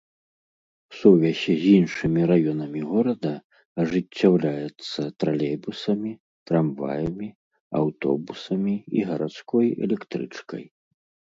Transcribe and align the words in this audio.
Сувязь 0.99 1.41
з 1.47 1.65
іншымі 1.79 2.21
раёнамі 2.31 2.81
горада 2.93 3.33
ажыццяўляецца 3.83 5.01
тралейбусамі, 5.23 6.13
трамваямі, 6.51 7.29
аўтобусамі 7.81 8.75
і 9.01 9.11
гарадской 9.11 9.67
электрычкай. 9.89 10.63